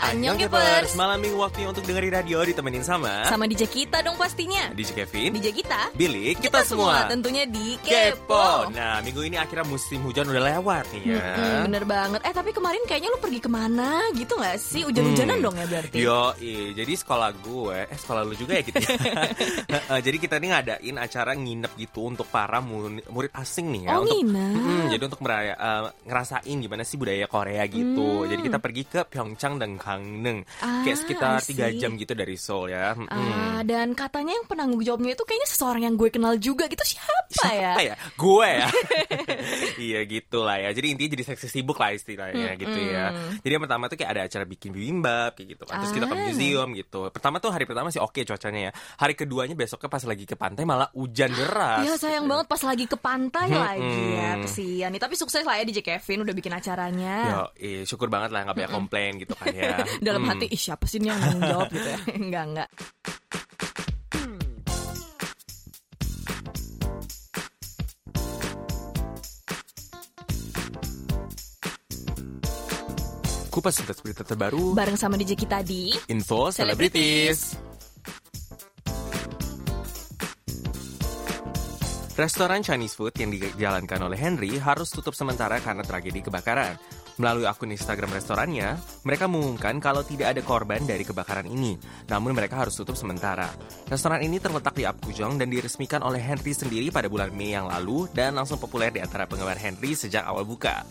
[0.00, 0.96] Annyeong Keepers.
[0.96, 4.72] Malam minggu waktunya untuk dengerin radio ditemenin sama Sama DJ kita dong pastinya.
[4.72, 5.92] DJ Kevin, DJ kita.
[5.92, 7.04] Billy, kita, semua.
[7.06, 8.70] tentunya di Kepo.
[8.70, 11.20] Nah, minggu ini akhirnya musim hujan udah lewat nih ya.
[11.30, 12.20] Hmm, bener banget.
[12.22, 14.82] Eh tapi kemarin kayaknya lu pergi ke mana gitu gak sih?
[14.82, 15.44] Hujan-hujanan Hmm.
[15.44, 15.96] dong ya berarti.
[15.96, 16.22] Yo,
[16.72, 18.80] jadi sekolah gue, eh sekolah lu juga ya gitu.
[18.80, 18.96] ya?
[20.06, 23.90] Jadi kita nih ngadain acara nginep gitu untuk para mu- murid asing nih ya.
[23.92, 24.54] Oh, untuk, nginep.
[24.56, 28.24] Mm, jadi untuk meraya, eh, ngerasain gimana sih budaya Korea gitu.
[28.24, 28.28] Hmm.
[28.28, 32.70] Jadi kita pergi ke Pyeongchang dan Gangneung, Ah, kayak sekitar tiga jam gitu dari Seoul
[32.70, 32.94] ya.
[32.94, 33.10] Mm-mm.
[33.10, 37.50] Ah, dan katanya yang penanggung jawabnya itu kayaknya seseorang yang gue kenal juga gitu siapa,
[37.50, 37.74] ya?
[37.74, 37.94] Siapa ya?
[38.14, 38.68] Gue ya.
[39.86, 40.70] iya gitu lah ya.
[40.70, 43.04] Jadi intinya jadi seksi sibuk lah istilahnya Hmm, gitu ya.
[43.40, 45.80] Jadi yang pertama tuh kayak ada acara bikin bibimbap kayak gitu kan.
[45.80, 46.22] Terus kita ke Ah.
[46.22, 47.00] museum gitu.
[47.10, 48.72] Pertama tuh hari pertama sih oke cuacanya ya.
[48.96, 51.82] Hari keduanya besoknya pas lagi ke pantai malah hujan deras.
[51.82, 54.42] Ya sayang banget pas lagi ke pantai Hmm, lagi ya hmm.
[54.44, 55.00] kesian nih.
[55.00, 57.14] Tapi sukses lah ya DJ Kevin udah bikin acaranya.
[57.26, 59.76] Yo, eh, syukur banget lah nggak banyak komplain gitu kan ya.
[60.06, 60.30] Dalam Hmm.
[60.30, 61.98] hati, ih siapa sih ini yang nanggung jawab gitu ya?
[62.20, 62.68] enggak, enggak.
[73.50, 74.78] Kupas tuntas berita terbaru.
[74.78, 77.58] Bareng sama DJ kita di Info Celebrities.
[82.20, 86.76] Restoran Chinese food yang dijalankan oleh Henry harus tutup sementara karena tragedi kebakaran.
[87.16, 88.76] Melalui akun Instagram restorannya,
[89.08, 91.80] mereka mengumumkan kalau tidak ada korban dari kebakaran ini,
[92.12, 93.48] namun mereka harus tutup sementara.
[93.88, 98.04] Restoran ini terletak di Apgujeong dan diresmikan oleh Henry sendiri pada bulan Mei yang lalu
[98.12, 100.84] dan langsung populer di antara penggemar Henry sejak awal buka.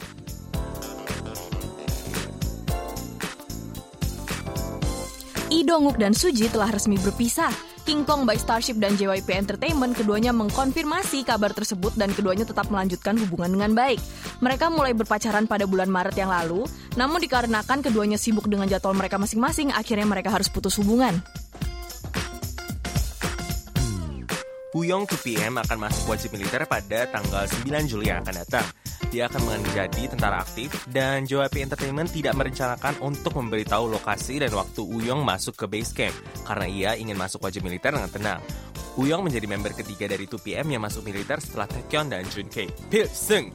[5.59, 7.51] Lee Dong-wook dan Suji telah resmi berpisah.
[7.83, 13.19] King Kong by Starship dan JYP Entertainment keduanya mengkonfirmasi kabar tersebut dan keduanya tetap melanjutkan
[13.19, 13.99] hubungan dengan baik.
[14.39, 16.63] Mereka mulai berpacaran pada bulan Maret yang lalu,
[16.95, 21.19] namun dikarenakan keduanya sibuk dengan jadwal mereka masing-masing, akhirnya mereka harus putus hubungan.
[24.71, 28.63] Huyong 2PM akan masuk wajib militer pada tanggal 9 Juli yang akan datang.
[29.09, 34.85] Dia akan menjadi tentara aktif dan JYP Entertainment tidak merencanakan untuk memberitahu lokasi dan waktu
[34.85, 36.13] Uyong masuk ke base camp
[36.45, 38.41] karena ia ingin masuk wajib militer dengan tenang.
[39.01, 42.69] Uyong menjadi member ketiga dari 2PM yang masuk militer setelah Taekyon dan Junkei.
[42.89, 43.49] Pilsung!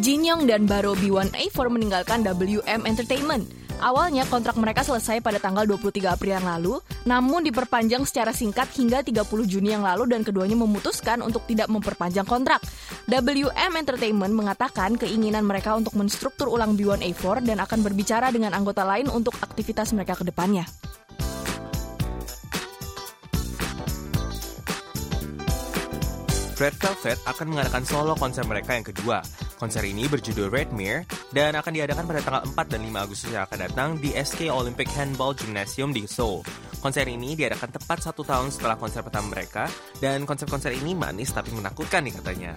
[0.00, 3.59] Jin Young dan Baro B1A4 meninggalkan WM Entertainment.
[3.80, 9.00] Awalnya kontrak mereka selesai pada tanggal 23 April yang lalu, namun diperpanjang secara singkat hingga
[9.00, 12.60] 30 Juni yang lalu dan keduanya memutuskan untuk tidak memperpanjang kontrak.
[13.08, 19.08] WM Entertainment mengatakan keinginan mereka untuk menstruktur ulang B1A4 dan akan berbicara dengan anggota lain
[19.08, 20.68] untuk aktivitas mereka ke depannya.
[26.60, 29.24] Red Velvet akan mengadakan solo konser mereka yang kedua.
[29.60, 31.04] Konser ini berjudul Red Mirror
[31.36, 34.88] dan akan diadakan pada tanggal 4 dan 5 Agustus yang akan datang di SK Olympic
[34.96, 36.40] Handball Gymnasium di Seoul.
[36.80, 39.68] Konser ini diadakan tepat satu tahun setelah konser pertama mereka
[40.00, 42.56] dan konser-konser ini manis tapi menakutkan nih katanya.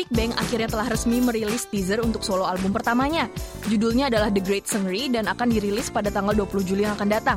[0.00, 3.28] Big Bang akhirnya telah resmi merilis teaser untuk solo album pertamanya.
[3.68, 7.36] Judulnya adalah The Great Seungri dan akan dirilis pada tanggal 20 Juli yang akan datang.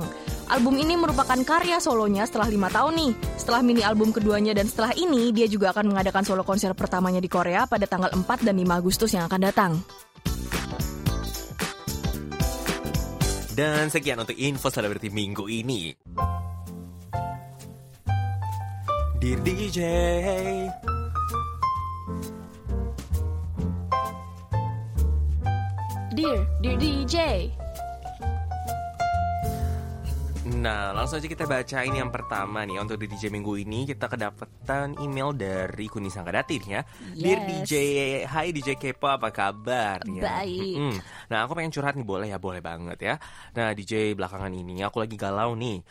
[0.52, 3.12] Album ini merupakan karya solonya setelah lima tahun nih.
[3.40, 7.32] Setelah mini album keduanya dan setelah ini, dia juga akan mengadakan solo konser pertamanya di
[7.32, 9.72] Korea pada tanggal 4 dan 5 Agustus yang akan datang.
[13.54, 15.94] Dan sekian untuk info selebriti minggu ini.
[19.24, 19.80] Dear DJ,
[26.14, 27.18] Dear, dear DJ.
[30.64, 34.96] Nah, langsung aja kita bacain yang pertama nih Untuk di DJ minggu ini kita kedapatan
[35.04, 36.82] email dari Kuni Sangkadati nih ya
[37.12, 37.48] Dear Yes.
[37.68, 37.74] DJ,
[38.24, 40.00] hai DJ Kepo apa kabar?
[40.08, 40.24] ya?
[40.24, 40.80] Baik.
[40.80, 40.96] Mm-mm.
[41.28, 43.16] Nah aku pengen curhat nih boleh ya, boleh banget ya
[43.60, 45.84] Nah DJ belakangan ini aku lagi galau nih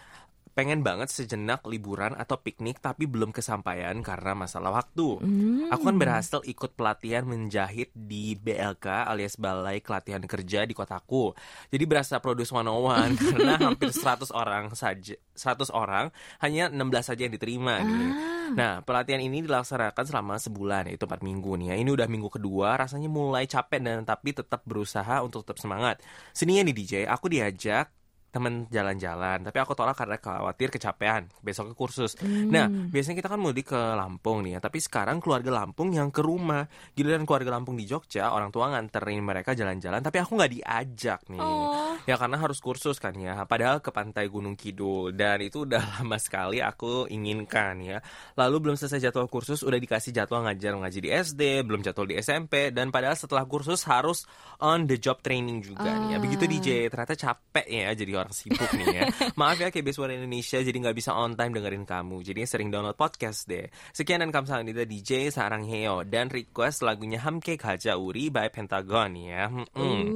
[0.53, 5.21] pengen banget sejenak liburan atau piknik tapi belum kesampaian karena masalah waktu.
[5.21, 5.73] Hmm.
[5.73, 11.33] Aku kan berhasil ikut pelatihan menjahit di BLK alias Balai Kelatihan Kerja di kotaku.
[11.73, 16.13] Jadi berasa produce 101 karena hampir 100 orang saja 100 orang
[16.45, 18.11] hanya 16 saja yang diterima nih.
[18.53, 21.75] Nah, pelatihan ini dilaksanakan selama sebulan yaitu 4 minggu nih ya.
[21.81, 26.05] Ini udah minggu kedua, rasanya mulai capek dan tapi tetap berusaha untuk tetap semangat.
[26.37, 27.89] Sini ya nih DJ, aku diajak
[28.33, 32.17] temen jalan-jalan, tapi aku tolak karena khawatir kecapean besok ke kursus.
[32.25, 36.25] Nah, biasanya kita kan mudik ke Lampung nih ya, tapi sekarang keluarga Lampung yang ke
[36.25, 36.65] rumah,
[36.97, 41.45] giliran keluarga Lampung di Jogja, orang tua nganterin mereka jalan-jalan, tapi aku nggak diajak nih.
[41.45, 41.93] Oh.
[42.09, 46.17] Ya karena harus kursus kan ya, padahal ke pantai Gunung Kidul dan itu udah lama
[46.17, 48.01] sekali aku inginkan ya.
[48.41, 52.17] Lalu belum selesai jadwal kursus udah dikasih jadwal ngajar ngaji di SD, belum jadwal di
[52.17, 54.25] SMP dan padahal setelah kursus harus
[54.57, 56.19] on the job training juga nih ya.
[56.19, 59.03] Begitu DJ ternyata capek ya jadi orang sibuk nih ya.
[59.41, 62.23] Maaf ya KBS One Indonesia jadi nggak bisa on time dengerin kamu.
[62.23, 63.67] Jadi sering download podcast deh.
[63.91, 69.51] Sekian dan kamsahamnida DJ Sarang Heo dan request lagunya Hamke Kaja Uri by Pentagon ya.
[69.51, 70.07] Mm-mm.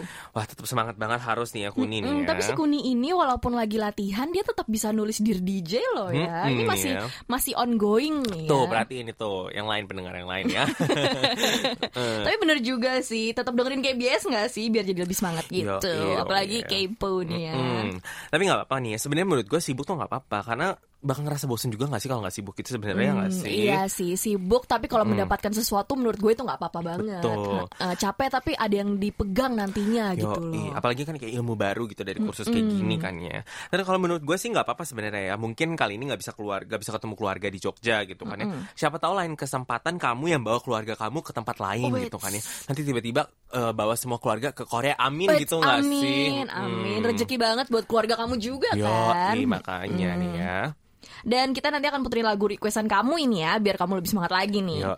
[0.00, 0.32] Uh.
[0.32, 2.26] Wah tetap semangat banget harus nih ya Kuni nih Mm, ya.
[2.26, 6.44] tapi si Kuni ini walaupun lagi latihan dia tetap bisa nulis Dear DJ loh ya.
[6.44, 7.04] Mm-mm, ini masih ya.
[7.26, 8.68] masih ongoing nih Tuh ya.
[8.68, 10.64] berarti ini tuh yang lain pendengar yang lain ya.
[11.90, 15.68] Eh, Tapi bener juga sih, tetap dengerin KBS nggak sih biar jadi lebih semangat gitu.
[15.82, 16.68] Yo, yo, Apalagi iya.
[16.68, 17.54] kepo nih ya.
[17.54, 17.90] Mm.
[18.28, 18.98] Tapi nggak apa-apa nih ya.
[18.98, 20.68] Sebenarnya menurut gue sibuk tuh nggak apa-apa karena
[21.00, 23.64] bakal ngerasa bosen juga nggak sih kalau nggak sibuk itu sebenarnya Hmm, sih?
[23.64, 27.24] Iya sih sibuk tapi kalau mendapatkan sesuatu menurut gue itu nggak apa-apa banget.
[27.24, 27.64] Betul.
[27.72, 30.72] Eh, capek tapi ada yang dipegang nantinya Yo, gitu loh.
[30.72, 33.42] apalagi kan kayak ilmu baru gitu dari kursus kayak gini kan ya.
[33.68, 35.34] Dan kalau menurut gue sih nggak apa-apa sebenarnya ya.
[35.36, 38.46] Mungkin kali ini nggak bisa keluar, nggak bisa ketemu keluarga di Jogja gitu kan ya.
[38.74, 42.30] Siapa tahu lain kesempatan kamu yang bawa keluarga kamu ke tempat lain Oh, gitu kan
[42.30, 42.42] ya.
[42.70, 43.22] Nanti tiba-tiba
[43.52, 44.94] eh, bawa semua keluarga ke Korea.
[44.96, 46.30] Amin gitu nggak sih?
[46.30, 46.98] amin, amin.
[47.02, 47.06] Hmm.
[47.10, 49.34] Rezeki banget buat keluarga kamu juga Yo, kan.
[49.44, 50.58] makanya nih ya.
[51.22, 54.58] Dan kita nanti akan puterin lagu requestan kamu ini ya, biar kamu lebih semangat lagi
[54.60, 54.80] nih.
[54.80, 54.92] Yo,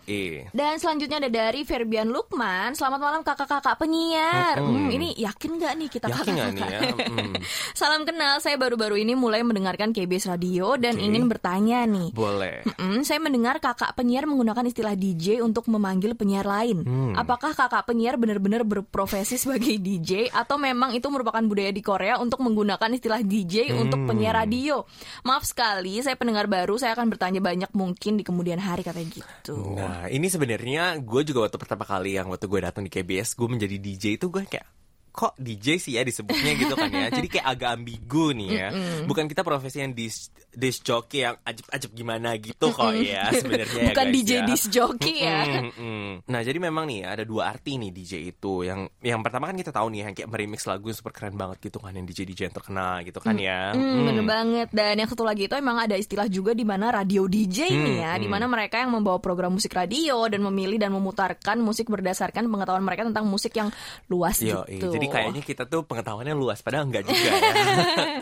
[0.49, 2.73] Dan selanjutnya ada dari Ferbian Lukman.
[2.73, 4.57] Selamat malam kakak-kakak penyiar.
[4.57, 4.71] Mm-mm.
[4.73, 6.97] Hmm, ini yakin nggak nih kita Yakin nggak nih kakak-kakak?
[6.97, 7.09] ya?
[7.09, 7.33] Mm.
[7.79, 12.09] Salam kenal, saya baru-baru ini mulai mendengarkan KBS Radio dan ingin bertanya nih.
[12.11, 12.63] Boleh.
[12.77, 16.83] Mm, saya mendengar kakak penyiar menggunakan istilah DJ untuk memanggil penyiar lain.
[16.83, 17.13] Hmm.
[17.13, 22.39] Apakah kakak penyiar benar-benar berprofesi sebagai DJ atau memang itu merupakan budaya di Korea untuk
[22.39, 24.09] menggunakan istilah DJ untuk Hmm.
[24.09, 24.83] penyiar radio?
[25.23, 29.77] Maaf sekali, saya pendengar baru, saya akan bertanya banyak mungkin di kemudian hari katanya gitu.
[29.77, 33.47] Nah, ini sebenarnya gue juga waktu pertama kali yang waktu gue datang di KBS, gue
[33.47, 34.82] menjadi DJ itu gue kayak
[35.13, 37.13] kok DJ sih ya disebutnya gitu kan ya.
[37.13, 38.67] Jadi kayak agak ambigu nih ya.
[39.05, 43.89] Bukan kita profesi yang dis disc jockey yang ajib-ajib gimana gitu kok ya sebenarnya ya
[43.93, 44.41] Bukan guys DJ ya.
[44.49, 45.41] disc jockey ya.
[45.45, 46.09] Mm, mm.
[46.29, 49.69] Nah jadi memang nih ada dua arti nih DJ itu yang yang pertama kan kita
[49.69, 52.49] tahu nih yang kayak meremix lagu yang super keren banget gitu kan yang DJ DJ
[52.49, 53.73] yang terkenal gitu kan ya.
[53.73, 54.67] Hmm, bener banget.
[54.73, 58.11] Dan yang satu lagi itu emang ada istilah juga di mana radio DJ nih ya,
[58.17, 62.81] di mana mereka yang membawa program musik radio dan memilih dan memutarkan musik berdasarkan pengetahuan
[62.81, 63.69] mereka tentang musik yang
[64.09, 64.89] luas Yo, gitu.
[64.93, 67.33] jadi kayaknya kita tuh pengetahuannya luas padahal enggak juga ya.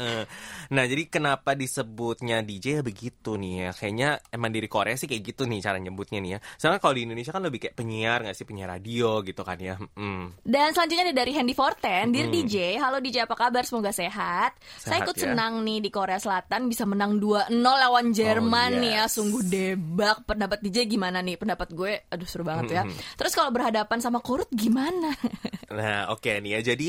[0.75, 3.69] nah, jadi kenapa disebutnya DJ ya begitu nih ya?
[3.75, 6.39] Kayaknya emang dari Korea sih kayak gitu nih cara nyebutnya nih ya.
[6.57, 9.75] Soalnya kalau di Indonesia kan lebih kayak penyiar nggak sih penyiar radio gitu kan ya.
[9.99, 10.41] Mm.
[10.41, 13.67] Dan selanjutnya ada dari Handy Forten, Dear DJ, halo DJ apa kabar?
[13.67, 14.55] Semoga sehat.
[14.79, 15.21] Saya Sehat, ikut ya.
[15.29, 19.17] senang nih di Korea Selatan bisa menang 2-0 lawan Jerman Oh, nih ya, yes.
[19.17, 20.23] sungguh debak.
[20.23, 21.35] Pendapat DJ gimana nih?
[21.35, 22.83] Pendapat gue, aduh seru banget ya.
[23.17, 25.11] Terus kalau berhadapan sama Korut gimana?
[25.71, 26.70] Nah, oke nih ya.
[26.71, 26.87] Jadi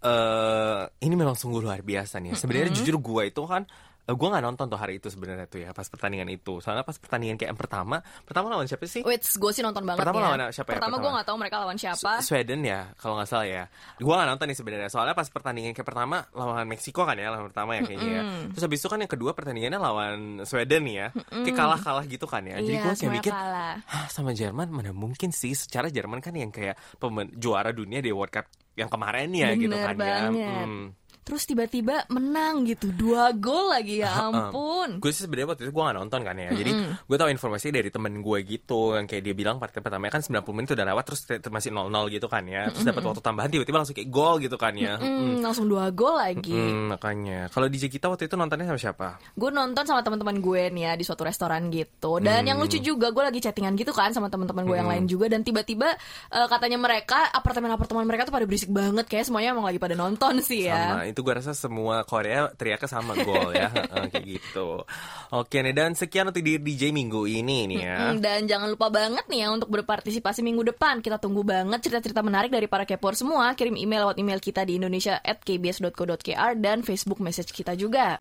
[0.00, 2.32] eh ini memang sungguh luar biasa nih.
[2.32, 2.36] ya.
[2.36, 3.62] Sebenarnya jujur gue itu kan
[4.00, 6.56] eh, gue nggak nonton tuh hari itu sebenarnya tuh ya pas pertandingan itu.
[6.58, 9.04] Soalnya pas pertandingan kayak yang pertama, pertama lawan siapa sih?
[9.04, 10.24] Wait, gue sih nonton banget Pertama ya.
[10.24, 10.74] lawan siapa ya?
[10.74, 11.14] Pertama gue Pertama.
[11.14, 12.12] nggak tahu mereka lawan siapa.
[12.24, 13.64] Sweden ya kalau nggak salah ya
[14.00, 17.44] gue nggak nonton nih sebenarnya soalnya pas pertandingan kayak pertama lawan Meksiko kan ya lawan
[17.46, 21.54] pertama ya kayaknya ya terus habis itu kan yang kedua pertandingannya lawan Sweden ya kayak
[21.54, 23.32] kalah kalah gitu kan ya jadi Iya, gue kayak semuanya mikir.
[23.84, 28.08] Hah, sama Jerman mana mungkin sih secara Jerman kan yang kayak pemen- juara dunia di
[28.08, 28.48] World Cup
[28.80, 30.48] yang kemarin ya gitu kan ya banget.
[30.48, 30.84] Hmm.
[31.30, 32.90] Terus tiba-tiba menang gitu.
[32.90, 34.98] Dua gol lagi ya ampun.
[34.98, 36.50] Gue sih sebenarnya waktu itu gue gak nonton kan ya.
[36.50, 36.70] Jadi
[37.06, 40.42] gue tahu informasi dari temen gue gitu Yang kayak dia bilang partai pertamanya kan 90
[40.50, 42.66] menit udah lewat Terus te- masih 0-0 gitu kan ya.
[42.66, 44.98] Terus dapat waktu tambahan tiba-tiba langsung kayak gol gitu kan ya.
[44.98, 46.50] Hmm, Langsung dua gol lagi.
[46.50, 47.46] Hmm, makanya.
[47.48, 49.08] Kalau DJ kita waktu itu nontonnya sama siapa?
[49.38, 52.18] Gue nonton sama teman-teman gue nih ya di suatu restoran gitu.
[52.18, 55.30] Dan yang lucu juga gue lagi chattingan gitu kan sama teman-teman gue yang lain juga.
[55.30, 55.94] Dan tiba-tiba
[56.30, 59.06] eh, katanya mereka apartemen-apartemen mereka tuh pada berisik banget.
[59.06, 61.06] Kayak semuanya emang lagi pada nonton sih Sama.
[61.06, 61.12] ya.
[61.20, 63.68] Itu gue rasa semua Korea teriaknya sama gol ya.
[64.08, 64.88] Kayak gitu.
[65.36, 67.96] Oke nih dan sekian untuk di DJ minggu ini nih ya.
[68.08, 71.04] Hmm, Dan jangan lupa banget nih ya untuk berpartisipasi minggu depan.
[71.04, 73.52] Kita tunggu banget cerita-cerita menarik dari para kepor semua.
[73.52, 78.16] Kirim email lewat email kita di indonesia@kbs.co.kr dan Facebook message kita juga.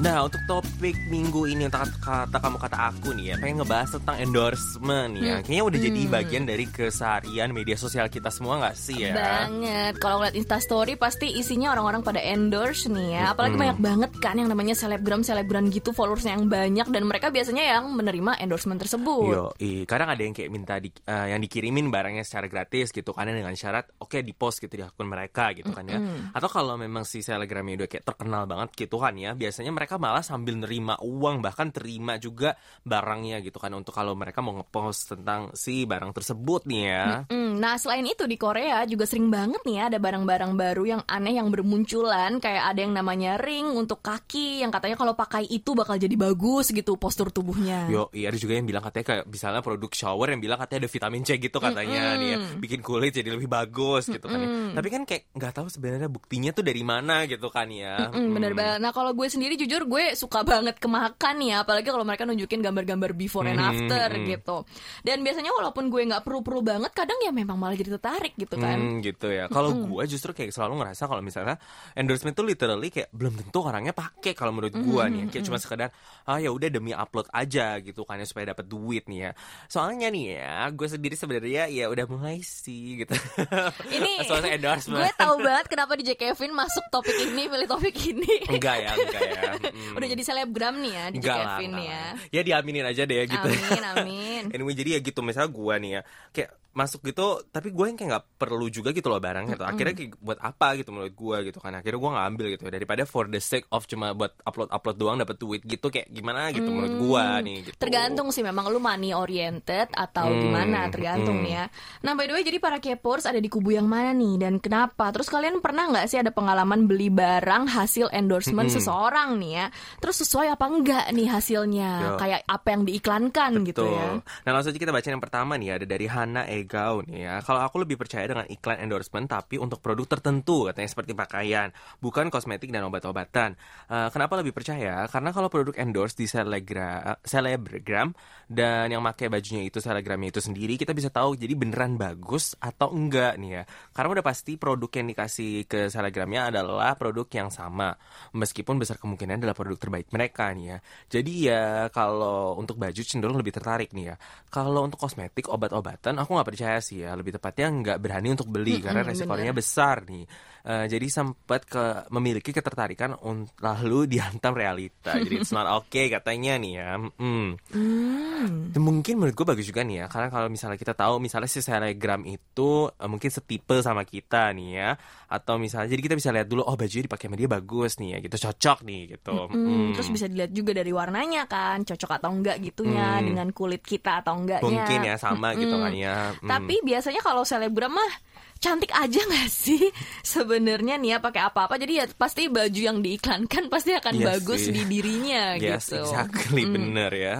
[0.00, 4.00] Nah, untuk topik minggu ini untuk kata, kata kamu kata aku nih ya, pengen ngebahas
[4.00, 5.36] tentang endorsement ya.
[5.36, 5.44] Hmm.
[5.44, 6.14] Kayaknya udah jadi Hmm.
[6.16, 9.12] bagian dari keseharian media sosial kita semua nggak sih ya?
[9.12, 10.00] Banget.
[10.00, 13.36] Kalau ngeliat Instastory pasti isinya orang-orang pada endorse nih ya.
[13.36, 13.64] Apalagi Mm-mm.
[13.68, 17.92] banyak banget kan yang namanya selebgram selebgram gitu followersnya yang banyak dan mereka biasanya yang
[17.92, 19.28] menerima endorsement tersebut.
[19.28, 23.12] Yo, i, kadang ada yang kayak minta di, eh, yang dikirimin barangnya secara gratis gitu
[23.12, 26.00] kan dengan syarat oke di post gitu di akun mereka gitu kan ya.
[26.00, 26.32] Mm-mm.
[26.32, 30.22] Atau kalau memang si selebgramnya udah kayak terkenal banget gitu kan ya, biasanya mereka malah
[30.22, 32.54] sambil nerima uang bahkan terima juga
[32.84, 37.06] barangnya gitu kan untuk kalau mereka mau ngepost tentang si barang tersebut nih ya.
[37.32, 41.02] Mm, nah selain itu di Korea juga sering banget nih ya ada barang-barang baru yang
[41.08, 45.72] aneh yang bermunculan kayak ada yang namanya ring untuk kaki yang katanya kalau pakai itu
[45.72, 47.88] bakal jadi bagus gitu postur tubuhnya.
[47.88, 50.90] Yo, iya ada juga yang bilang katanya kayak misalnya produk shower yang bilang katanya ada
[50.90, 52.20] vitamin C gitu katanya Mm-mm.
[52.20, 54.48] nih ya, bikin kulit jadi lebih bagus gitu kan ya.
[54.48, 54.74] Mm-mm.
[54.74, 58.10] Tapi kan kayak nggak tahu sebenarnya buktinya tuh dari mana gitu kan ya.
[58.10, 58.78] Mm, bener banget.
[58.82, 63.12] Nah kalau gue sendiri jujur gue suka banget kemakan ya, apalagi kalau mereka nunjukin gambar-gambar
[63.12, 64.26] before and Hmm, after hmm.
[64.26, 64.56] gitu.
[65.00, 68.76] Dan biasanya walaupun gue nggak perlu-perlu banget, kadang ya memang malah jadi tertarik gitu kan.
[68.76, 69.46] Hmm, gitu ya.
[69.46, 71.56] Kalau gue justru kayak selalu ngerasa kalau misalnya
[71.92, 75.24] endorsement tuh literally kayak belum tentu orangnya pakai kalau menurut gue nih.
[75.28, 75.88] Kayak cuma sekedar
[76.24, 79.32] ah ya udah demi upload aja gitu kan ya supaya dapat duit nih ya.
[79.66, 83.14] Soalnya nih ya, gue sendiri sebenarnya ya udah mulai sih gitu.
[83.96, 85.00] Ini Soalnya endorsement.
[85.00, 88.46] gue tahu banget kenapa DJ Kevin masuk topik ini, pilih topik ini.
[88.48, 89.42] enggak ya, enggak ya.
[89.70, 89.96] Mm.
[89.96, 92.02] Udah jadi selebgram nih ya DJ lah, Kevin ya.
[92.30, 93.48] Ya diaminin aja deh gitu.
[93.48, 94.42] Amin, amin.
[94.54, 96.00] Anyway jadi ya gitu misalnya gue nih ya
[96.34, 99.94] kayak masuk gitu tapi gue yang kayak nggak perlu juga gitu loh barang gitu akhirnya
[99.94, 103.26] kayak buat apa gitu menurut gue gitu kan akhirnya gue nggak ambil gitu daripada for
[103.26, 106.94] the sake of cuma buat upload upload doang dapat duit gitu kayak gimana gitu menurut
[106.94, 107.82] gue nih gitu Hmm.
[107.82, 111.44] Tergantung sih memang lu money oriented atau Hmm, gimana tergantung hmm.
[111.44, 111.64] nih ya.
[112.04, 115.10] Nah by the way jadi para Kpopers ada di kubu yang mana nih dan kenapa?
[115.10, 118.76] Terus kalian pernah nggak sih ada pengalaman beli barang hasil endorsement Hmm.
[118.78, 119.66] seseorang nih ya?
[119.98, 121.90] Terus sesuai apa enggak nih hasilnya?
[121.98, 122.10] Yo.
[122.20, 123.96] Kayak apa yang diiklankan gitu Betul.
[123.96, 124.06] ya?
[124.46, 127.34] Nah langsung aja kita baca yang pertama nih ada dari Hana Egao nih ya.
[127.40, 132.28] Kalau aku lebih percaya dengan iklan endorsement tapi untuk produk tertentu katanya seperti pakaian, bukan
[132.28, 133.56] kosmetik dan obat-obatan.
[133.88, 135.08] Eh, kenapa lebih percaya?
[135.08, 138.12] Karena kalau produk endorse di selegra, selebgram
[138.50, 142.92] dan yang pakai bajunya itu selegramnya itu sendiri kita bisa tahu jadi beneran bagus atau
[142.92, 143.62] enggak nih ya.
[143.94, 147.94] Karena udah pasti produk yang dikasih ke selegramnya adalah produk yang sama
[148.34, 150.78] meskipun besar kemungkinan adalah produk terbaik mereka nih ya.
[151.08, 151.64] Jadi ya
[151.94, 154.16] kalau untuk baju cenderung lebih tertarik nih ya.
[154.50, 157.12] Kalau untuk kosmetik, obat-obatan, aku nggak percaya sih ya.
[157.12, 159.56] Lebih tepatnya nggak berani untuk beli Mm-mm, karena resikonya bener.
[159.56, 160.24] besar nih.
[160.60, 163.16] Eh, jadi sempat ke memiliki ketertarikan
[163.56, 165.16] lalu dihantam realita.
[165.16, 166.90] Jadi it's not okay katanya nih ya.
[167.16, 167.48] Mm.
[167.72, 168.68] Hmm.
[168.68, 171.60] Dan mungkin menurut gue bagus juga nih ya karena kalau misalnya kita tahu misalnya si
[171.60, 174.90] selegram itu eh, mungkin setipe sama kita nih ya
[175.28, 178.18] atau misalnya jadi kita bisa lihat dulu oh bajunya dipakai sama dia bagus nih ya
[178.20, 179.92] gitu cocok nih gitu Hmm, Mm.
[179.92, 183.26] Terus bisa dilihat juga dari warnanya kan, cocok atau enggak gitunya Hmm.
[183.26, 184.66] dengan kulit kita atau enggaknya.
[184.66, 185.82] mungkin ya sama gitu Mm-mm.
[185.82, 186.16] kan ya.
[186.42, 188.12] Tapi biasanya kalau selebgram mah
[188.56, 189.88] cantik aja nggak sih
[190.22, 194.68] sebenarnya nih ya pakai apa-apa jadi ya pasti baju yang diiklankan pasti akan Iya bagus
[194.68, 194.72] sih.
[194.72, 196.04] di dirinya yes gitu.
[196.04, 196.72] exactly Mm.
[196.76, 197.36] bener ya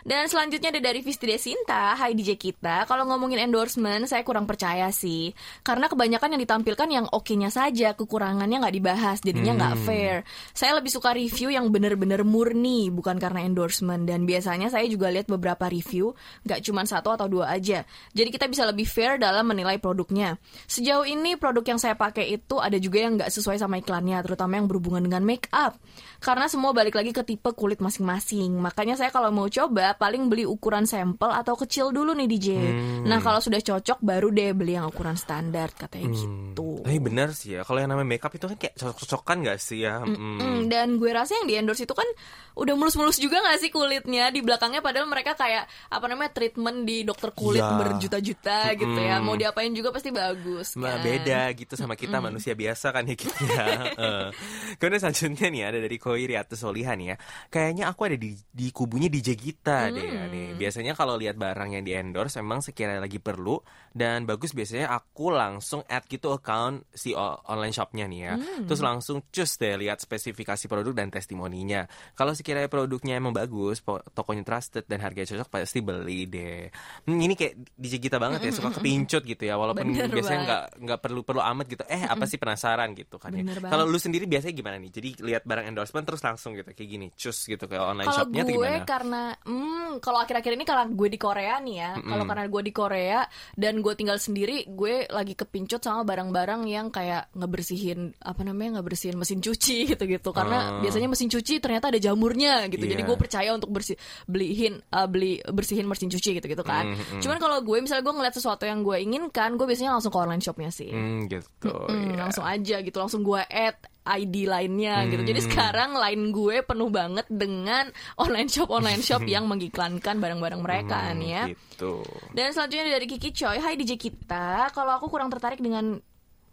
[0.00, 2.88] Dan selanjutnya ada dari Visti Desinta, Hai DJ kita.
[2.88, 5.36] Kalau ngomongin endorsement, saya kurang percaya sih.
[5.60, 9.84] Karena kebanyakan yang ditampilkan yang oke-nya saja, kekurangannya nggak dibahas, jadinya nggak Hmm.
[9.84, 10.16] fair.
[10.56, 14.08] Saya lebih suka review yang bener-bener murni, bukan karena endorsement.
[14.08, 16.16] Dan biasanya saya juga lihat beberapa review,
[16.48, 17.84] nggak cuma satu atau dua aja.
[18.16, 20.40] Jadi kita bisa lebih fair dalam menilai produknya.
[20.64, 24.56] Sejauh ini produk yang saya pakai itu ada juga yang nggak sesuai sama iklannya, terutama
[24.56, 25.76] yang berhubungan dengan make up.
[26.20, 28.56] Karena semua balik lagi ke tipe kulit masing-masing.
[28.60, 32.48] Makanya saya kalau mau coba paling beli ukuran sampel atau kecil dulu nih DJ.
[32.54, 33.02] Hmm.
[33.02, 36.16] Nah kalau sudah cocok baru deh beli yang ukuran standar katanya Hmm.
[36.52, 36.68] gitu.
[36.80, 40.00] Tapi bener sih ya kalau yang namanya makeup itu kan kayak cocok-cocokan gak sih ya
[40.00, 40.36] Mm.
[40.36, 42.06] Hmm, dan gue rasa yang di endorse itu kan
[42.54, 47.02] udah mulus-mulus juga gak sih kulitnya di belakangnya padahal mereka kayak apa namanya treatment di
[47.02, 47.76] dokter kulit Ya.
[47.76, 51.02] berjuta-juta gitu ya mau diapain juga pasti bagus Nah, kan?
[51.02, 53.64] beda gitu sama kita manusia biasa kan ya gitu ya.
[54.00, 54.28] Eh.
[54.76, 57.16] Kemudian selanjutnya nih ada dari Koi Riatu Solihan ya.
[57.46, 60.30] Kayaknya aku ada di di kubunya DJ kita deh ya, Hmm.
[60.30, 60.48] nih.
[60.54, 63.56] Biasanya kalau lihat barang yang di endorse emang sekiranya lagi perlu
[63.90, 68.34] dan bagus biasanya aku langsung add gitu account si online shopnya nih ya.
[68.36, 68.68] Hmm.
[68.68, 71.88] Terus langsung cus deh lihat spesifikasi produk dan testimoninya.
[72.12, 73.80] Kalau sekiranya produknya emang bagus,
[74.12, 76.68] tokonya trusted dan harganya cocok pasti beli deh.
[77.06, 80.64] Hmm, ini kayak DJ kita banget ya suka kepincut gitu ya walaupun Bener biasanya nggak
[80.82, 81.82] nggak perlu perlu amat gitu.
[81.86, 83.40] Eh apa sih penasaran gitu kan ya.
[83.62, 84.90] Kalau lu sendiri biasanya gimana nih?
[84.90, 88.42] Jadi lihat barang endorsement terus langsung gitu kayak gini, cus gitu kayak online Kalau shopnya
[88.42, 88.82] gue gimana?
[88.82, 92.62] karena hmm, Hmm, kalau akhir-akhir ini karena gue di Korea nih ya, kalau karena gue
[92.64, 93.20] di Korea
[93.54, 99.14] dan gue tinggal sendiri, gue lagi kepincut sama barang-barang yang kayak ngebersihin apa namanya ngebersihin
[99.14, 100.30] mesin cuci gitu-gitu.
[100.30, 100.82] Karena Oh.
[100.82, 102.82] biasanya mesin cuci ternyata ada jamurnya gitu.
[102.82, 103.08] Jadi Iya.
[103.08, 106.90] gue percaya untuk bersih beliin uh, beli bersihin mesin cuci gitu-gitu kan.
[106.90, 110.18] Mm, Cuman kalau gue misalnya gue ngeliat sesuatu yang gue inginkan, gue biasanya langsung ke
[110.18, 110.90] online shopnya sih.
[110.90, 111.70] Hmm, gitu.
[111.70, 112.26] Hmm, iya.
[112.26, 113.78] langsung aja gitu langsung gue add
[114.12, 115.48] ID lainnya gitu jadi Hmm.
[115.48, 117.86] sekarang line gue penuh banget dengan
[118.16, 121.94] online shop online shop yang mengiklankan barang-barang mereka Hmm, nih ya Gitu.
[122.30, 125.96] dan selanjutnya dari Kiki Choi Hai DJ kita kalau aku kurang tertarik dengan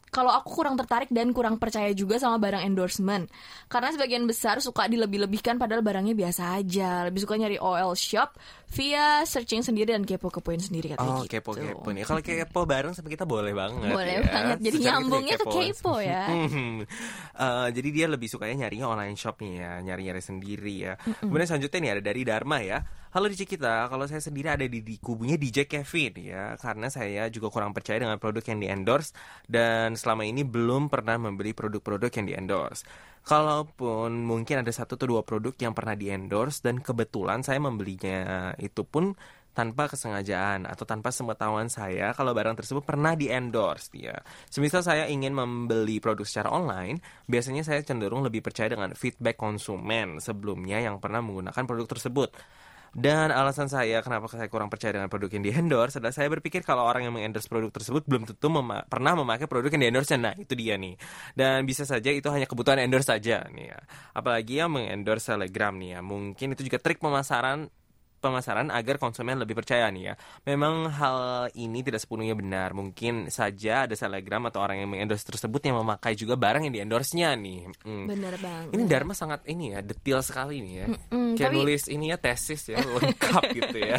[0.08, 3.28] kalau aku kurang tertarik dan kurang percaya juga sama barang endorsement
[3.68, 8.32] karena sebagian besar suka dilebih-lebihkan padahal barangnya biasa aja lebih suka nyari OL shop
[8.68, 11.40] via searching sendiri dan kepo-kepoin sendiri katanya Oh, gitu.
[11.40, 12.04] kepo-kepo nih.
[12.04, 14.28] Kalau kepo bareng sama kita boleh banget Boleh ya.
[14.28, 14.58] banget.
[14.60, 16.24] Jadi kita nyambungnya ke kepo ya.
[17.38, 20.94] Eh, jadi dia lebih sukanya nyarinya online shop nih ya, nyari-nyari sendiri ya.
[21.22, 22.82] Kemudian selanjutnya nih ada dari Dharma ya.
[23.08, 27.32] Halo DJ kita, kalau saya sendiri ada di, di kubunya DJ Kevin ya, karena saya
[27.32, 29.16] juga kurang percaya dengan produk yang di endorse
[29.48, 32.84] dan selama ini belum pernah membeli produk-produk yang di endorse.
[33.24, 38.52] Kalaupun mungkin ada satu atau dua produk yang pernah di endorse dan kebetulan saya membelinya
[38.60, 39.16] itu pun
[39.56, 44.20] tanpa kesengajaan atau tanpa sepengetahuan saya kalau barang tersebut pernah di endorse ya.
[44.52, 50.20] Semisal saya ingin membeli produk secara online, biasanya saya cenderung lebih percaya dengan feedback konsumen
[50.20, 52.36] sebelumnya yang pernah menggunakan produk tersebut.
[52.98, 56.66] Dan alasan saya kenapa saya kurang percaya dengan produk yang di endorse adalah saya berpikir
[56.66, 60.18] kalau orang yang mengendorse produk tersebut belum tentu mema- pernah memakai produk yang di endorse
[60.18, 60.98] Nah, itu dia nih.
[61.38, 63.80] Dan bisa saja itu hanya kebutuhan endorse saja nih ya.
[64.18, 66.00] Apalagi yang mengendorse Telegram nih ya.
[66.02, 67.70] Mungkin itu juga trik pemasaran
[68.28, 70.14] pemasaran agar konsumen lebih percaya nih ya.
[70.44, 71.18] Memang hal
[71.54, 72.72] ini tidak sepenuhnya benar.
[72.72, 76.82] Mungkin saja ada Telegram atau orang yang mengendorse tersebut yang memakai juga barang yang di
[76.82, 77.60] endorse-nya nih.
[77.82, 78.06] Hmm.
[78.08, 80.86] bener banget Ini Dharma sangat ini ya, detail sekali nih ya.
[80.88, 83.98] Mm-mm, Kayak tapi- nulis ini ya tesis ya, lengkap gitu ya.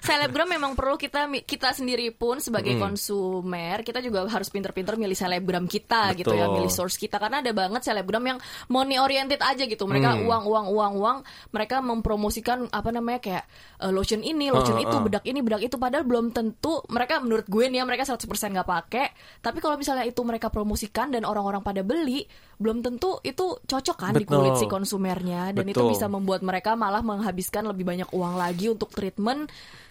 [0.00, 2.88] selebgram memang perlu kita kita sendiri pun sebagai Hmm.
[2.88, 6.54] konsumer kita juga harus pinter-pinter milih selebgram kita gitu ya Betul.
[6.56, 10.26] milih source kita karena ada banget selebgram yang money oriented aja gitu mereka Hmm.
[10.26, 11.18] uang uang uang uang
[11.50, 13.44] mereka mempromosikan apa namanya kayak
[13.78, 15.02] eh, lotion ini lotion Uh, itu uh.
[15.02, 15.76] bedak ini bedak itu.
[15.76, 19.06] Padahal belum tentu mereka menurut gue nih ya mereka 100% nggak pakai.
[19.44, 22.24] Tapi kalau misalnya itu mereka promosikan dan orang-orang pada beli
[22.56, 25.54] belum tentu itu cocok kan di kulit si konsumernya.
[25.54, 25.92] Dan itu Betul.
[25.94, 29.50] bisa membuat mereka malah menghabiskan lebih banyak uang lagi untuk treatment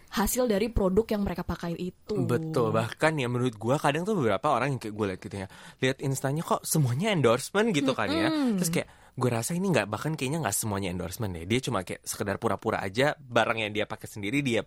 [0.10, 2.18] hasil dari produk yang mereka pakai itu.
[2.18, 5.48] Betul, bahkan ya menurut gua kadang tuh beberapa orang yang kayak gue lihat gitu ya,
[5.86, 10.16] lihat instanya kok semuanya endorsement gitu kan ya, terus kayak gue rasa ini nggak bahkan
[10.16, 14.08] kayaknya nggak semuanya endorsement deh, dia cuma kayak sekedar pura-pura aja barang yang dia pakai
[14.08, 14.63] sendiri dia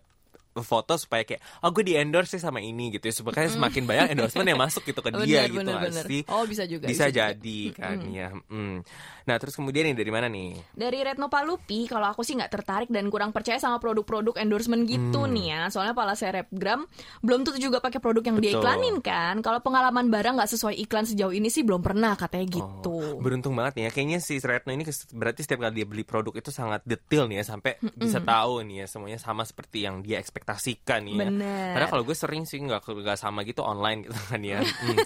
[0.61, 4.07] foto supaya kayak oh gue di endorse sih sama ini gitu ya supaya semakin banyak
[4.13, 6.05] endorsement yang masuk gitu ke dia Bener, gitu bener, nggak bener.
[6.05, 7.19] sih Oh, bisa juga, bisa, bisa juga.
[7.33, 8.77] jadi kan ya mm.
[9.23, 12.89] nah terus kemudian nih dari mana nih Dari Retno Palupi, kalau aku sih nggak tertarik
[12.91, 15.31] dan kurang percaya sama produk-produk endorsement gitu Hmm.
[15.31, 15.61] nih ya.
[15.71, 16.83] Soalnya pala selebgram
[17.21, 18.59] belum tentu juga pakai produk yang Betul.
[18.59, 19.39] diiklanin kan.
[19.39, 22.91] Kalau pengalaman barang nggak sesuai iklan sejauh ini sih belum pernah katanya gitu.
[22.91, 23.91] Oh, beruntung banget nih ya.
[23.93, 27.45] Kayaknya si Retno ini berarti setiap kali dia beli produk itu sangat detail nih ya
[27.47, 31.23] sampai bisa tahu nih ya semuanya sama seperti yang dia ekspektasikan ya.
[31.23, 31.71] Bener.
[31.71, 34.59] Karena kalau gue sering sih nggak nggak sama gitu online gitu kan ya.
[34.83, 34.99] Hmm.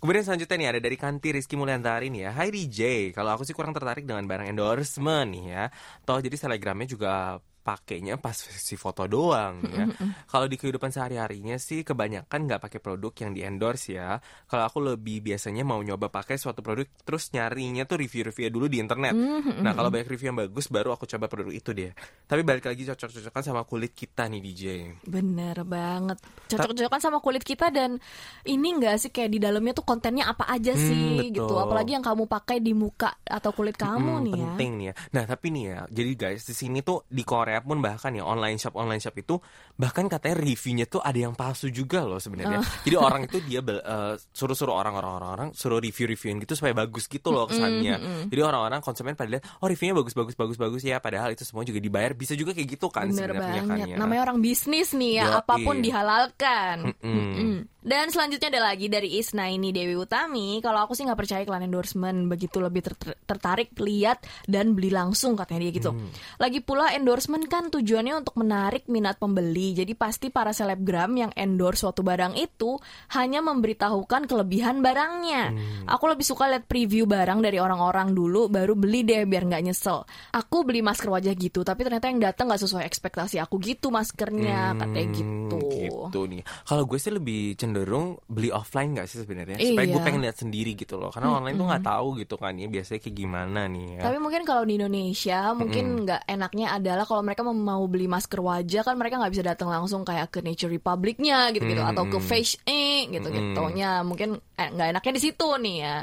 [0.00, 2.30] Kemudian selanjutnya nih ada dari Kanti Rizky Mulyantari nih ya.
[2.32, 5.64] Hai DJ, kalau aku sih kurang tertarik dengan barang endorsement nih ya.
[6.08, 7.36] Toh jadi telegramnya juga
[7.70, 9.86] pakainya pas si foto doang ya.
[10.26, 14.18] Kalau di kehidupan sehari-harinya sih kebanyakan nggak pakai produk yang di endorse ya.
[14.44, 18.78] Kalau aku lebih biasanya mau nyoba pakai suatu produk terus nyarinya tuh review-review dulu di
[18.78, 19.14] internet.
[19.60, 21.94] Nah kalau banyak review yang bagus baru aku coba produk itu deh.
[22.26, 24.62] Tapi balik lagi cocok-cocokan sama kulit kita nih DJ.
[25.04, 26.18] Bener banget.
[26.48, 28.02] Cocok-cocokan sama kulit kita dan
[28.42, 31.46] ini enggak sih kayak di dalamnya tuh kontennya apa aja Hmm, sih betul.
[31.46, 31.54] gitu.
[31.56, 34.42] Apalagi yang kamu pakai di muka atau kulit kamu Mm, nih ya.
[34.48, 34.94] penting nih ya.
[35.10, 38.56] Nah tapi nih ya, jadi guys di sini tuh di Korea pun bahkan ya online
[38.56, 39.38] shop online shop itu
[39.76, 42.60] bahkan katanya reviewnya tuh ada yang palsu juga loh sebenarnya.
[42.60, 42.66] Oh.
[42.84, 47.48] Jadi orang itu dia eh, suruh-suruh orang-orang orang suruh review-reviewin gitu supaya bagus gitu loh
[47.48, 48.26] kesannya.
[48.28, 51.62] Jadi orang-orang konsumen pada lihat oh reviewnya bagus bagus bagus bagus ya padahal itu semua
[51.64, 53.96] juga dibayar bisa juga kayak gitu kan sebenarnya kan ya.
[53.96, 55.38] Namanya orang bisnis nih ya, Yoi.
[55.44, 56.76] apa pun dihalalkan.
[56.90, 57.14] Mm-mm.
[57.14, 57.56] Mm-mm.
[57.80, 60.60] Dan selanjutnya ada lagi dari Isna ini Dewi Utami.
[60.60, 65.32] Kalau aku sih nggak percaya iklan endorsement, begitu lebih ter- tertarik lihat dan beli langsung
[65.32, 65.90] katanya dia gitu.
[65.96, 66.12] Hmm.
[66.36, 69.72] Lagi pula endorsement kan tujuannya untuk menarik minat pembeli.
[69.72, 72.76] Jadi pasti para selebgram yang endorse suatu barang itu
[73.14, 75.54] hanya memberitahukan kelebihan barangnya.
[75.54, 75.86] Hmm.
[75.88, 80.04] Aku lebih suka lihat preview barang dari orang-orang dulu, baru beli deh biar nggak nyesel.
[80.34, 84.74] Aku beli masker wajah gitu, tapi ternyata yang datang nggak sesuai ekspektasi aku gitu maskernya,
[84.76, 85.58] katanya Hmm, gitu.
[85.70, 86.42] gitu nih.
[86.66, 89.56] Kalau gue sih lebih cenderung beli offline nggak sih sebenarnya?
[89.56, 90.06] Supaya gue Iya.
[90.06, 91.08] pengen lihat sendiri gitu loh.
[91.12, 94.02] Karena online tuh nggak tahu gitu kan ya biasanya kayak gimana nih ya.
[94.04, 98.82] Tapi mungkin kalau di Indonesia mungkin nggak enaknya adalah kalau mereka mau- beli masker wajah
[98.82, 103.14] kan mereka nggak bisa datang langsung kayak ke Nature Republic-nya gitu-gitu atau ke Face Inc
[103.14, 104.02] gitu-gitunya.
[104.02, 105.96] Mungkin eh, nggak enaknya di situ nih ya.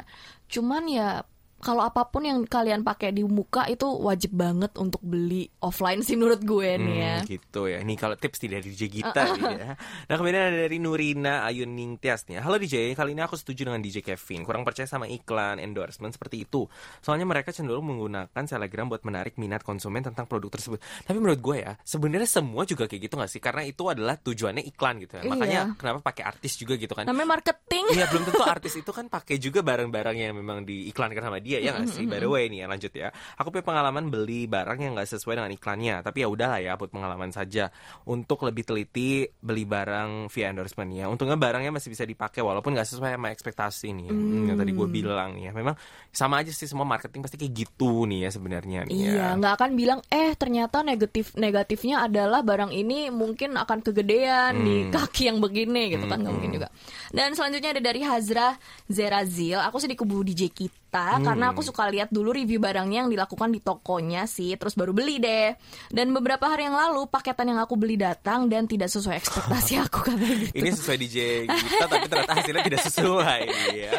[0.48, 1.20] Cuman ya
[1.58, 6.14] kalau apa pun yang kalian pakai di muka itu wajib banget untuk beli offline sih
[6.14, 7.16] menurut gue nih ya.
[7.18, 7.82] Hmm, gitu ya.
[7.82, 9.74] Nih kalau tips nih dari DJ nih ya.
[10.06, 12.38] Nah kemudian ada dari Nurina Ayun Ningtyas nih.
[12.38, 14.46] Halo DJ, kali ini aku setuju dengan DJ Kevin.
[14.46, 16.70] Kurang percaya sama iklan, endorsement seperti itu.
[17.02, 20.78] Soalnya mereka cenderung menggunakan Telegram buat menarik minat konsumen tentang produk tersebut.
[20.78, 23.42] Tapi menurut gue ya, sebenarnya semua juga kayak gitu gak sih?
[23.42, 25.22] Karena itu adalah tujuannya iklan gitu ya.
[25.26, 25.30] Iya.
[25.34, 27.02] Makanya kenapa pakai artis juga gitu kan?
[27.02, 27.84] Namanya marketing.
[27.98, 31.72] Iya belum tentu artis itu kan pakai juga barang-barang yang memang diiklankan sama dia ya
[31.72, 32.04] nggak sih.
[32.04, 33.08] By the way nih ya lanjut ya.
[33.40, 36.04] Aku punya pengalaman beli barang yang nggak sesuai dengan iklannya.
[36.04, 37.72] Tapi ya udahlah ya buat pengalaman saja.
[38.04, 41.08] Untuk lebih teliti beli barang via endorsement ya.
[41.08, 44.04] Untungnya barangnya masih bisa dipakai walaupun nggak sesuai sama ekspektasi nih.
[44.04, 44.12] ya.
[44.12, 45.52] Hmm, yang tadi gue bilang nih ya.
[45.56, 45.74] Memang
[46.12, 49.08] sama aja sih semua marketing pasti kayak gitu nih ya sebenarnya nih ya.
[49.08, 54.76] Iya, nggak akan bilang eh ternyata negatif negatifnya adalah barang ini mungkin akan kegedean di
[54.78, 54.90] Hmm.
[54.90, 56.68] kaki yang begini gitu kan nggak mungkin juga.
[57.14, 58.58] Dan selanjutnya ada dari Hazra
[58.88, 59.60] Zerazil.
[59.62, 63.52] Aku sih di kubu DJ kita karena aku suka lihat dulu review barangnya yang dilakukan
[63.52, 65.52] di tokonya sih, terus baru beli deh.
[65.92, 69.98] Dan beberapa hari yang lalu paketan yang aku beli datang dan tidak sesuai ekspektasi aku
[70.08, 70.56] katanya gitu.
[70.56, 73.40] Ini sesuai DJ kita tapi ternyata hasilnya tidak sesuai
[73.76, 73.92] ya.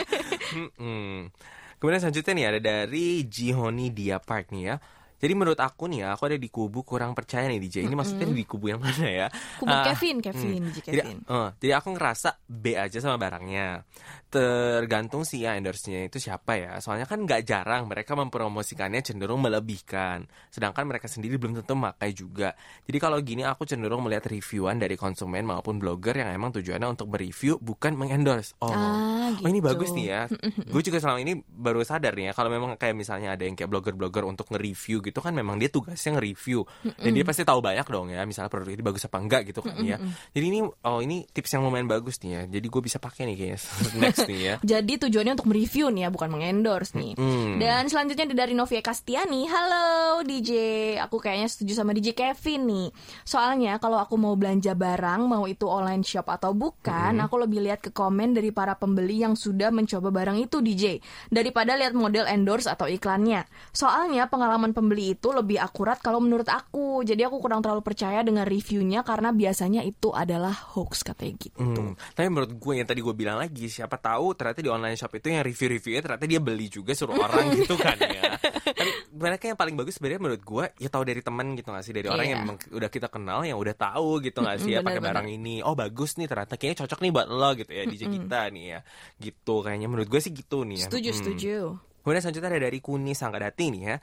[0.57, 1.29] Mm-mm.
[1.79, 4.75] Kemudian selanjutnya nih ada dari Jihoni Dia Park nih ya.
[5.19, 7.83] Jadi menurut aku nih ya, aku ada di kubu kurang percaya nih DJ.
[7.83, 9.27] Ini maksudnya di kubu yang mana ya?
[9.59, 11.17] Kubu Ah, Kevin, Kevin, DJ jadi, Kevin.
[11.21, 13.83] eh, jadi aku ngerasa B aja sama barangnya.
[14.29, 16.77] Tergantung sih ya endorse-nya itu siapa ya.
[16.77, 20.23] Soalnya kan nggak jarang mereka mempromosikannya cenderung melebihkan.
[20.47, 22.53] Sedangkan mereka sendiri belum tentu memakai juga.
[22.85, 27.09] Jadi kalau gini aku cenderung melihat reviewan dari konsumen maupun blogger yang emang tujuannya untuk
[27.09, 28.53] mereview bukan mengendorse.
[28.61, 29.67] Oh, Ah, oh ini gitu.
[29.67, 30.21] bagus nih ya.
[30.71, 33.67] Gue juga selama ini baru sadar nih ya kalau memang kayak misalnya ada yang kayak
[33.67, 36.61] blogger-blogger untuk nge-review gitu kan memang dia tugasnya nge-review
[36.95, 39.75] dan dia pasti tahu banyak dong ya misalnya produk ini bagus apa enggak gitu kan
[39.81, 39.97] ya.
[40.31, 42.41] Jadi ini oh ini tips yang lumayan bagus nih ya.
[42.59, 43.59] Jadi gue bisa pakai nih kayaknya
[44.01, 44.55] next nih ya.
[44.61, 47.13] Jadi tujuannya untuk mereview nih ya, bukan mengendorse nih.
[47.17, 47.57] Hmm.
[47.57, 49.47] Dan selanjutnya dari Novia Castiani.
[49.49, 49.87] Halo
[50.21, 50.51] DJ,
[50.99, 52.87] aku kayaknya setuju sama DJ Kevin nih.
[53.23, 57.25] Soalnya kalau aku mau belanja barang, mau itu online shop atau bukan, Hmm.
[57.25, 60.99] aku lebih lihat ke komen dari para pembeli yang sudah mencoba barang itu DJ
[61.31, 63.47] daripada lihat model endorse atau iklannya.
[63.71, 67.01] Soalnya pengalaman pembeli itu lebih akurat kalau menurut aku.
[67.01, 71.57] Jadi aku kurang terlalu percaya dengan reviewnya karena biasanya itu adalah hoax katanya gitu.
[71.57, 75.13] Hmm, tapi menurut gue yang tadi gue bilang lagi siapa tahu ternyata di online shop
[75.13, 78.35] itu yang review-reviewnya ternyata dia beli juga suruh orang gitu kan ya.
[78.69, 81.91] Tapi mereka yang paling bagus sebenarnya menurut gue ya tahu dari teman gitu gak sih
[81.91, 82.31] dari orang Iya.
[82.31, 85.27] yang memang udah kita kenal yang udah tahu gitu gak sih ya Mm-mm, pakai barang
[85.29, 85.55] ini.
[85.61, 88.79] Oh bagus nih ternyata kayaknya cocok nih buat lo gitu ya DJ kita nih ya.
[89.15, 90.87] Gitu kayaknya menurut gue sih gitu nih ya.
[90.87, 91.19] Setuju, Hmm.
[91.19, 91.55] setuju.
[91.99, 93.95] Kemudian selanjutnya ada dari Kuni Sanggadati nih ya.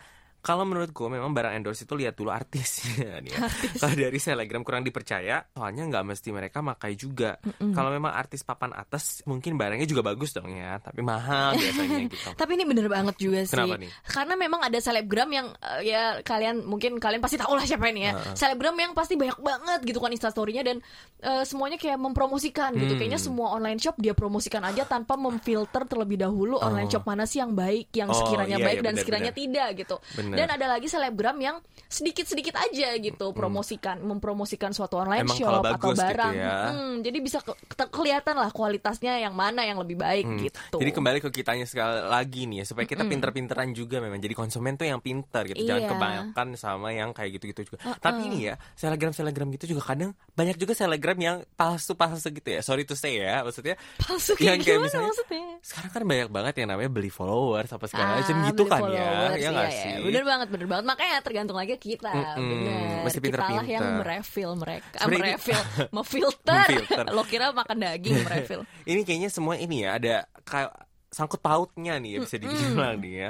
[0.46, 3.50] Kalau menurut gue memang barang endorse itu lihat dulu artisnya nih ya.
[3.82, 7.34] Kalau dari Telegram kurang dipercaya, soalnya nggak mesti mereka makai juga.
[7.58, 12.30] Kalau memang artis papan atas, mungkin barangnya juga bagus dong ya, tapi mahal biasanya gitu.
[12.38, 13.58] Tapi ini bener banget juga sih.
[13.58, 13.90] Kenapa nih?
[14.06, 18.06] Karena memang ada selebgram yang eh, ya kalian mungkin kalian pasti tahu lah siapa ini
[18.06, 18.14] ya.
[18.38, 20.78] Selebgram yang pasti banyak banget gitu kan instastorynya dan
[21.26, 22.94] eh, semuanya kayak mempromosikan gitu.
[22.94, 23.00] Hmm.
[23.02, 27.42] Kayaknya semua online shop dia promosikan aja tanpa memfilter terlebih dahulu online shop mana sih
[27.42, 29.42] yang baik, yang Oh, sekiranya iya, baik iya, dan sekiranya benar.
[29.42, 29.96] tidak gitu.
[30.14, 30.35] Benar.
[30.36, 35.90] Dan ada lagi selebgram yang sedikit-sedikit aja gitu promosikan, mempromosikan suatu online Emang shop atau
[35.90, 36.34] gitu barang.
[36.34, 36.56] ya.
[36.68, 40.38] Hmm, jadi bisa ke- ke- kelihatan lah kualitasnya yang mana yang lebih baik Hmm.
[40.40, 40.76] gitu.
[40.76, 44.74] Jadi kembali ke kitanya sekali lagi nih ya, supaya kita pinter-pinteran juga memang jadi konsumen
[44.74, 45.90] tuh yang pinter gitu, jangan Iya.
[45.90, 47.78] kebanyakan sama yang kayak gitu-gitu juga.
[47.96, 52.60] Tapi ini ya, selegram-selegram gitu juga kadang banyak juga selegram yang palsu-palsu gitu ya.
[52.60, 55.44] Sorry to say ya, maksudnya Palsu yang kayak kayak gimana misalnya maksudnya?
[55.60, 58.82] sekarang kan banyak banget yang namanya beli followers apa segala Ah, macam gitu kan ya,
[58.82, 59.90] followers, ya nggak iya, sih?
[59.90, 59.98] iya.
[60.02, 60.84] Bener banget, bener banget.
[60.90, 63.06] Makanya tergantung lagi kita, bener.
[63.06, 63.70] mesti Kita lah pinter-pinter.
[63.70, 65.62] yang merefill mereka, ah, merefill,
[65.96, 66.66] memfilter.
[66.66, 67.04] Memfilter.
[67.14, 68.62] Lo kira makan daging merefill?
[68.90, 70.74] ini kayaknya semua ini ya ada kayak
[71.16, 73.28] sangkut pautnya nih ya bisa dibilang nih ya.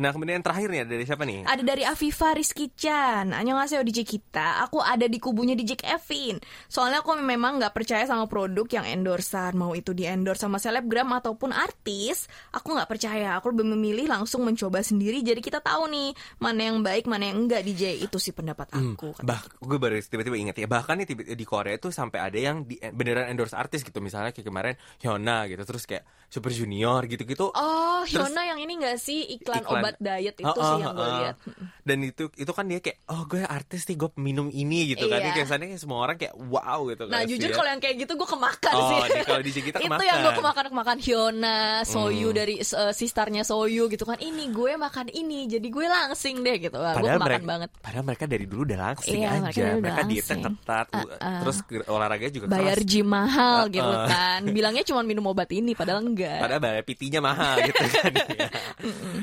[0.00, 1.44] Nah kemudian yang terakhir nih ada dari siapa nih?
[1.44, 7.04] Ada dari Afifa Rizky Chan Annyeonghaseyo DJ kita Aku ada di kubunya DJ Kevin Soalnya
[7.04, 11.52] aku memang nggak percaya sama produk yang endorsean Mau itu di endorse sama selebgram ataupun
[11.52, 16.72] artis Aku nggak percaya Aku lebih memilih langsung mencoba sendiri Jadi kita tahu nih Mana
[16.72, 20.56] yang baik, mana yang enggak DJ Itu sih pendapat aku Bah, gue baru tiba-tiba inget
[20.56, 20.68] ya.
[20.70, 23.98] Bahkan nih tiba- di Korea tuh sampai ada yang di, beneran endorse artis gitu.
[23.98, 25.62] Misalnya kayak kemarin Hyuna gitu.
[25.66, 27.48] Terus kayak Super Junior gitu-gitu.
[27.48, 29.78] Oh, Terus- Hyuna yang ini gak sih iklan, Iklan.
[29.78, 31.16] obat diet itu Oh, sih oh, yang gue oh.
[31.20, 31.36] lihat.
[31.80, 35.18] Dan itu itu kan dia kayak oh gue artis nih gue minum ini gitu kan.
[35.18, 35.30] Iya.
[35.30, 37.56] Kayak kesannya kayak semua orang kayak wow gitu Nah kan jujur sih ya.
[37.56, 38.98] kalau yang kayak gitu gue kemakan Oh, sih.
[39.08, 40.04] di- kalau di kita itu kemakan.
[40.04, 42.36] yang gue kemakan kemakan Hyuna, Soyu Hmm.
[42.36, 44.18] dari uh, sisternya Soyu gitu kan.
[44.18, 46.74] Ini gue makan ini, jadi gue langsing deh gitu.
[46.74, 47.70] Wah, gue Padahal kemakan mereka, banget.
[47.78, 49.38] padahal mereka dari dulu udah langsing Iya, aja.
[49.38, 51.40] mereka Mereka dietnya ketat, Uh, uh.
[51.40, 52.84] terus olahraganya juga Bayar keras.
[52.84, 54.06] gym mahal gitu Uh-uh.
[54.06, 54.40] kan.
[54.44, 56.24] Bilangnya cuma minum obat ini, padahal enggak.
[56.40, 58.12] Padahal bayar PT-nya mahal gitu kan.
[58.40, 58.48] ya.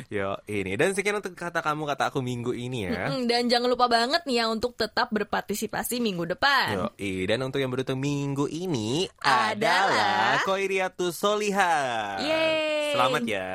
[0.08, 3.12] Yo, ini dan sekian untuk kata kamu kata aku minggu ini ya.
[3.26, 6.76] Dan jangan lupa banget nih ya untuk tetap berpartisipasi minggu depan.
[6.76, 6.88] Yo,
[7.28, 11.76] dan untuk yang beruntung minggu ini Adalah- adalah Koiriatus Soliha.
[12.20, 12.94] Yeay.
[12.94, 13.52] Selamat ya.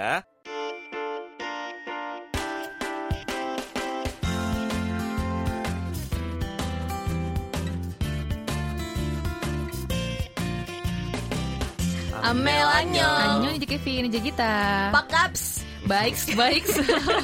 [12.22, 12.66] Amel.
[12.66, 14.50] Anyo ini Kevin, ini kita.
[14.90, 15.57] Pak Kaps.
[15.88, 16.64] Baik, baik.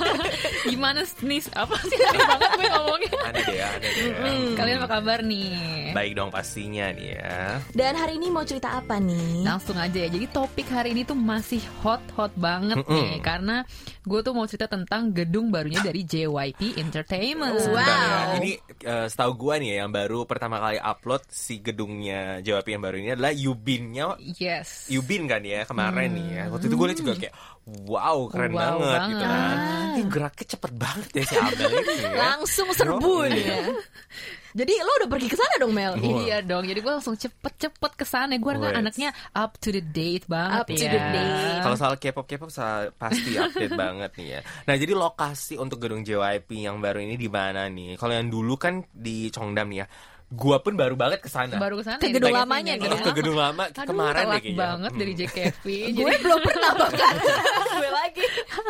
[0.72, 1.42] Gimana nih?
[1.52, 3.12] Apa sih banget gue ngomongnya?
[3.28, 4.08] Aneh deh, aneh deh.
[4.56, 5.92] Kalian apa kabar nih?
[5.92, 7.60] Baik dong pastinya nih ya.
[7.76, 9.44] Dan hari ini mau cerita apa nih?
[9.44, 10.08] Langsung aja ya.
[10.08, 12.88] Jadi topik hari ini tuh masih hot-hot banget Mm-mm.
[12.88, 13.68] nih karena
[14.00, 17.60] gue tuh mau cerita tentang gedung barunya dari JYP Entertainment.
[17.68, 17.84] Wow.
[17.84, 18.40] Ya.
[18.40, 22.84] Ini eh, setahu gua nih ya yang baru pertama kali upload si gedungnya JYP yang
[22.84, 24.88] baru ini adalah Yubinnya Yes.
[24.88, 26.44] Yubin kan ya kemarin nih ya.
[26.48, 29.08] Waktu itu gue juga kayak wow keren Wow banget, banget.
[29.08, 29.56] gitu kan.
[29.94, 32.10] Ini geraknya cepet banget ya si Abel ini ya.
[32.12, 33.58] Langsung serbu nih ya.
[34.54, 35.98] Jadi lo udah pergi ke sana dong Mel?
[35.98, 36.22] Wah.
[36.22, 38.38] Iya dong, jadi gue langsung cepet-cepet ke sana.
[38.38, 40.92] Gue kan anaknya up to the date banget Up to ya.
[40.94, 41.58] the date.
[41.58, 42.50] Kalau soal K-pop K-pop
[42.94, 44.40] pasti update banget nih ya.
[44.70, 47.98] Nah, jadi lokasi untuk gedung JYP yang baru ini di mana nih?
[47.98, 49.86] Kalau yang dulu kan di Cheongdam nih ya.
[50.34, 51.56] Gua pun baru banget ke sana.
[51.56, 52.90] Baru ke sana Ke ya, gedung lamanya nih ya.
[52.90, 54.58] Oh, ke gedung lama Aduh, kemarin deh telat kayaknya.
[54.58, 55.20] banget dari Hmm.
[55.20, 55.64] JKV.
[55.94, 57.14] Gue belum pernah bahkan.
[57.74, 58.24] gue lagi.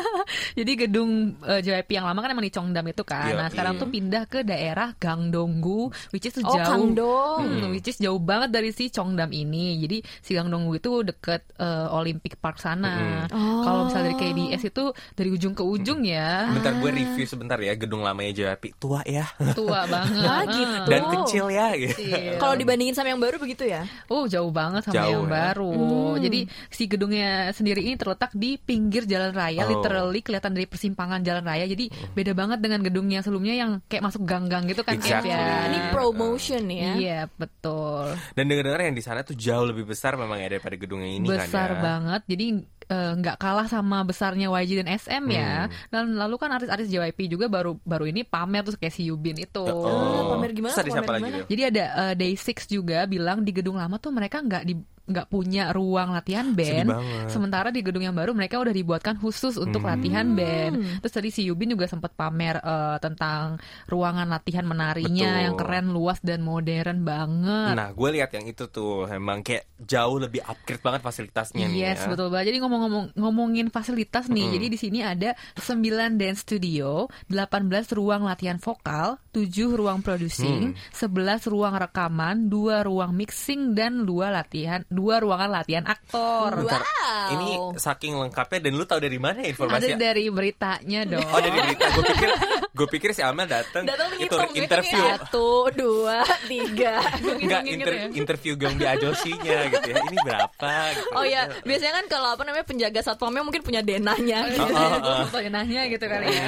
[0.58, 3.26] Jadi gedung eh, JYP yang lama kan emang di Cheongdam itu kan.
[3.26, 3.80] Iya, nah sekarang iya.
[3.80, 6.60] tuh pindah ke daerah Gangdonggu, which is Oh, jauh.
[6.60, 7.40] Kangdong.
[7.40, 9.80] Hmm, which is jauh banget dari si Cheongdam ini.
[9.80, 13.24] Jadi si Gangdonggu itu deket eh, Olympic Park sana.
[13.30, 13.62] Oh.
[13.62, 17.72] Kalau misalnya dari KBS itu dari ujung ke ujung ya, Bentar gue review sebentar ya
[17.74, 18.76] gedung lamanya JYP.
[18.76, 19.24] Tua ya.
[19.54, 20.26] tua banget.
[20.26, 20.78] Ah, gitu.
[20.86, 21.94] Dan kecil ya gitu.
[22.02, 22.36] Iya.
[22.36, 23.86] Kalau dibandingin sama yang baru begitu ya?
[24.10, 25.30] Oh jauh banget sama Jauh, yang ya?
[25.30, 25.70] baru.
[25.70, 26.18] Hmm.
[26.18, 29.70] Jadi si gedungnya sendiri ini terletak di pinggir jalan raya, Oh.
[29.70, 31.64] literally kelihatan dari persimpangan jalan raya.
[31.64, 35.30] Jadi beda banget dengan gedungnya sebelumnya yang kayak masuk gang-gang gitu kan Exactly.
[35.30, 35.70] ya.
[35.70, 36.92] Ini promotion ya.
[36.96, 38.18] Iya betul.
[38.34, 41.70] Dan dengar-dengar yang di sana tuh jauh lebih besar memang ya daripada gedungnya ini Besar
[41.70, 41.82] kan ya.
[41.82, 42.22] banget.
[42.26, 42.46] Jadi
[42.88, 45.66] eh, nggak kalah sama besarnya YG dan SM ya.
[45.66, 45.72] Hmm.
[45.90, 49.64] Dan lalu kan artis-artis JYP juga baru baru ini pamer tuh kayak si Yubin itu.
[49.64, 50.74] Oh, pamer gimana?
[50.74, 51.36] Pamer lagi gimana?
[51.48, 55.68] Jadi ada eh, Day6 juga bilang di gedung lama tuh mereka nggak di nggak punya
[55.70, 56.88] ruang latihan band.
[57.28, 59.90] Sementara di gedung yang baru mereka udah dibuatkan khusus untuk Hmm.
[59.92, 60.74] latihan band.
[61.00, 65.44] Terus tadi si Yubin juga sempat pamer eh, tentang ruangan latihan menarinya Betul.
[65.44, 67.74] yang keren, luas dan modern banget.
[67.74, 72.00] Nah, gue lihat yang itu tuh emang kayak jauh lebih upgrade banget fasilitasnya nih Yes,
[72.02, 72.08] ya.
[72.08, 72.54] betul banget.
[72.54, 74.40] Jadi ngomong-ngomong ngomongin fasilitas nih.
[74.42, 74.54] Mm-mm.
[74.56, 80.78] Jadi di sini ada 9 dance studio, 18 ruang latihan vokal, 7 ruang producing, Hmm.
[80.90, 86.62] 11 ruang rekaman, 2 ruang mixing dan 2 latihan, 2 ruangan latihan aktor.
[86.62, 87.28] Bentar, Wow.
[87.30, 89.96] Ini saking lengkapnya dan lu tahu dari mana ya Ada informasinya?
[89.98, 91.26] dari beritanya dong.
[91.26, 91.84] Oh dari berita.
[91.90, 92.30] Gue pikir
[92.74, 95.02] gue pikir si Amel datang Datang itu ngitung interview.
[95.04, 97.02] Satu, dua, tiga.
[97.20, 98.06] Enggak Ngitungin inter- gitu ya.
[98.14, 99.96] interview Gong di Ajosinya gitu ya.
[100.00, 101.10] Ini berapa gitu.
[101.12, 104.64] Oh ya, biasanya kan kalau apa namanya penjaga satpamnya mungkin punya denahnya gitu.
[104.64, 105.18] Oh, oh, oh.
[105.28, 106.46] Pertanyaannya gitu kali ya.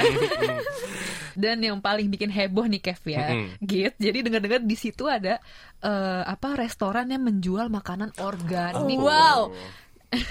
[1.37, 3.61] Dan yang paling bikin heboh nih Kev ya, Mm-mm.
[3.61, 3.93] Git.
[4.01, 5.37] Jadi dengar-dengar di situ ada
[5.85, 8.97] eh, apa restoran yang menjual makanan organik.
[8.97, 9.53] Wow.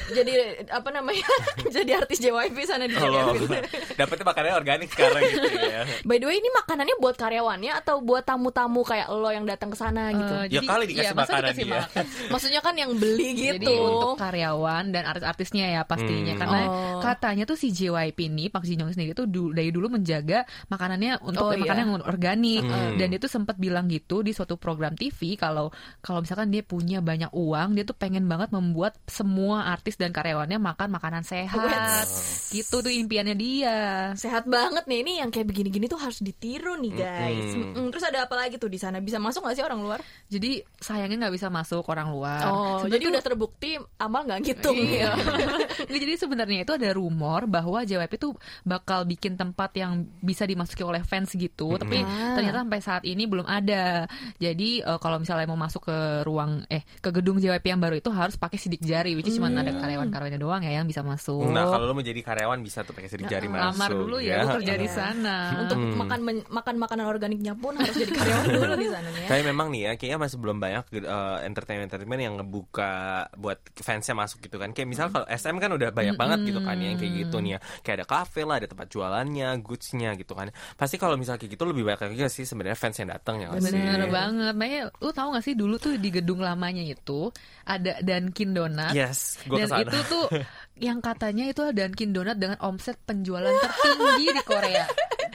[0.09, 0.33] Jadi
[0.67, 1.21] apa namanya?
[1.77, 3.61] jadi artis JYP sana di Oh, Kevin.
[3.93, 5.85] dapetnya makanannya organik sekarang gitu ya.
[6.03, 9.77] By the way, ini makanannya buat karyawannya atau buat tamu-tamu kayak lo yang datang ke
[9.77, 10.35] sana gitu?
[10.39, 11.75] Eh, Ya kali dikasih masa makanan dikasih dia.
[11.79, 12.05] makan?
[12.33, 13.53] Maksudnya kan yang beli gitu.
[13.59, 16.41] Jadi untuk karyawan dan artis-artisnya ya pastinya Hmm.
[16.41, 16.99] karena Oh.
[16.99, 21.21] katanya tuh si JYP ini Park Jin Young sendiri tuh du- dari dulu menjaga makanannya
[21.21, 21.61] Oh, untuk iya.
[21.61, 22.97] makanan yang organik Hmm.
[22.97, 25.69] dan dia tuh sempat bilang gitu di suatu program TV kalau
[26.01, 30.57] kalau misalkan dia punya banyak uang dia tuh pengen banget membuat semua artis dan karyawannya
[30.57, 32.49] makan makanan sehat Wets.
[32.49, 33.77] gitu tuh impiannya dia
[34.15, 37.51] Sehat banget nih ini yang kayak begini-gini tuh harus ditiru nih guys.
[37.53, 37.75] Mm-mm.
[37.75, 37.87] Mm-mm.
[37.91, 38.99] Terus ada apa lagi tuh di sana?
[38.99, 40.01] Bisa masuk gak sih orang luar?
[40.27, 44.75] jadi sayangnya nggak bisa masuk orang luar Oh, Sebenarnya jadi udah terbukti amal nggak ngitung.
[44.77, 45.11] Iya.
[45.87, 48.31] Nggak, jadi sebenarnya itu ada rumor bahwa JYP itu
[48.63, 52.35] bakal bikin tempat yang bisa dimasuki oleh fans gitu, tapi Ah.
[52.35, 54.07] ternyata sampai saat ini belum ada.
[54.37, 58.11] Jadi eh, kalau misalnya mau masuk ke ruang eh ke gedung JYP yang baru itu
[58.11, 61.49] harus pakai sidik jari, which is cuma ada karyawan-karyawannya doang ya yang bisa masuk.
[61.49, 63.73] Nah, kalau lo mau jadi karyawan bisa tuh pakai sidik jari masuk.
[63.77, 64.95] Lamar dulu ya, lu kerja di Iya.
[64.95, 65.37] sana.
[65.65, 69.29] Untuk makan makan makanan organiknya pun harus jadi karyawan dulu di sana ya.
[69.29, 72.91] Tapi memang nih ya, kayaknya masih belum banyak uh, entertainment-entertainment yang ngebuka
[73.37, 74.71] buat fansnya masuk gitu kan.
[74.73, 77.51] Kayak misal kalau SM kan udah banyak banget gitu kan ya, yang kayak gitu nih
[77.57, 77.59] ya.
[77.83, 80.49] Kayak ada cafe lah, ada tempat jualannya, goods-nya gitu kan.
[80.75, 83.63] Pasti kalau misal kayak gitu lebih banyak lagi sih sebenarnya fans yang datang ya nggak
[83.63, 83.75] sih?
[83.77, 84.55] Bener banget.
[84.57, 87.29] Makanya lu tahu gak sih dulu tuh di gedung lamanya itu
[87.67, 88.93] ada Dunkin Donat.
[88.95, 89.83] Yes, gue Dan ke sana.
[89.87, 90.25] itu tuh
[90.79, 94.85] yang katanya itu Dunkin Donat dengan omset penjualan tertinggi di Korea.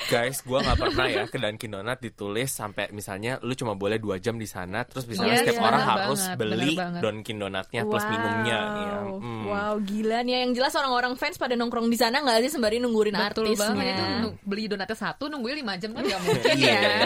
[0.03, 4.17] Guys, gue nggak pernah ya ke Dunkin Donat ditulis sampai misalnya lu cuma boleh dua
[4.17, 6.73] jam di sana, terus misalnya Iya, setiap iya, orang harus banget, beli.
[6.99, 8.59] Dunkin Donatnya plus minumnya.
[8.59, 8.97] Ya.
[9.07, 9.43] Hmm.
[9.45, 10.39] Wow, gila nih ya.
[10.43, 13.61] Yang jelas orang-orang fans pada nongkrong di sana nggak sih sembari nungguin Betul artisnya.
[13.71, 14.05] banget itu
[14.41, 16.75] beli donatnya satu nungguin lima jam kan gak mungkin Iya.
[16.75, 17.01] ya.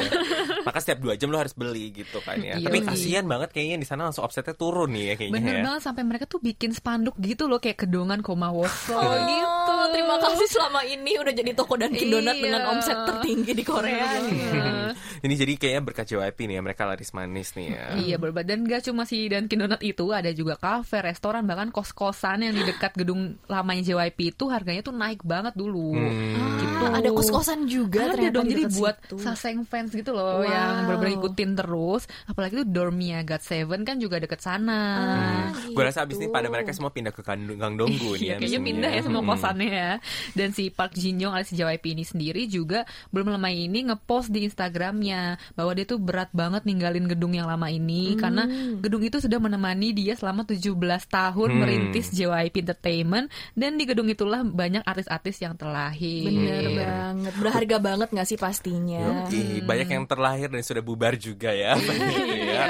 [0.63, 2.57] Maka setiap dua jam lo harus beli gitu kan ya.
[2.57, 2.87] Iya, Tapi iya.
[2.89, 5.63] kasihan banget kayaknya di sana langsung offsetnya turun nih ya kayaknya Bener ya.
[5.63, 9.74] banget sampai mereka tuh bikin spanduk gitu loh kayak kedongan koma woso Oh, gitu.
[9.87, 12.43] Terima kasih selama ini udah jadi toko Dunkin Donat Iya.
[12.43, 14.07] dengan omset tertinggi di Korea.
[14.17, 14.71] Iya.
[15.17, 17.85] Ini jadi kayaknya berkat JYP nih ya mereka laris manis nih ya.
[17.95, 22.41] Iya berbat dan gak cuma si Dunkin Donat itu ada juga kafe, restoran bahkan kos-kosan
[22.41, 25.97] yang di dekat gedung lamanya JYP itu harganya tuh naik banget dulu.
[25.97, 26.37] Hmm.
[26.55, 26.83] Gitu.
[26.85, 29.15] Ah, ada kos-kosan juga Ada ternyata dong di jadi buat situ.
[29.17, 30.45] saseng fans gitu loh Wow.
[30.45, 32.03] yang bener-bener ikutin terus.
[32.25, 34.79] Apalagi tuh Dormia God Seven kan juga deket sana.
[34.93, 36.35] Ah, Gue rasa abis ini gitu.
[36.35, 38.37] pada mereka semua pindah ke Gang Donggu nih Iya, ya.
[38.37, 39.31] kayaknya pindah ya semua Hmm.
[39.31, 39.91] kosannya ya.
[40.31, 44.31] Dan si Park Jin Young alias si JYP ini sendiri juga belum lama ini ngepost
[44.31, 48.17] di Instagramnya bahwa dia tuh berat banget ninggalin gedung yang lama ini Hmm.
[48.17, 48.43] karena
[48.79, 50.71] gedung itu sudah menemani dia selama 17
[51.05, 51.59] tahun Hmm.
[51.59, 56.25] merintis JYP Entertainment dan di gedung itulah banyak artis-artis yang terlahir.
[56.25, 56.77] Bener Iya.
[56.77, 59.25] banget, berharga banget gak sih pastinya?
[59.25, 61.75] Oke, banyak yang terlahir dan sudah bubar juga ya.
[61.75, 62.65] Iya.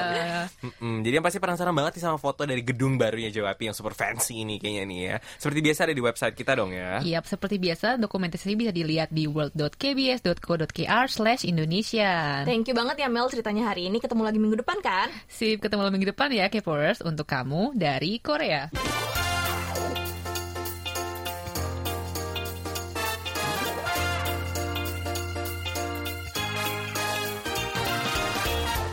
[0.61, 3.91] Mm-mm, Jadi yang pasti penasaran banget nih sama foto dari gedung barunya JYP yang super
[3.91, 5.15] fancy ini kayaknya nih ya.
[5.35, 6.94] Seperti biasa ada di website kita dong ya.
[7.01, 12.43] Iya, seperti biasa dokumentasi bisa dilihat di world.kbs.co.kr slash Indonesia.
[12.45, 13.97] Thank you banget ya Mel ceritanya hari ini.
[13.97, 15.09] Ketemu lagi minggu depan kan?
[15.25, 18.69] Sip, ketemu lagi minggu depan ya K-Popers untuk kamu dari Korea.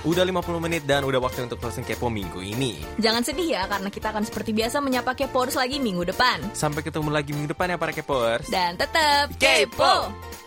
[0.02, 2.82] Udah 50 menit dan udah waktu untuk closing kepo minggu ini.
[2.98, 6.42] Jangan sedih ya karena kita akan seperti biasa menyapa K-popers lagi minggu depan.
[6.58, 8.50] Sampai ketemu lagi minggu depan ya para Kepers.
[8.50, 9.78] Dan tetap Kepo!
[9.78, 10.41] kepo.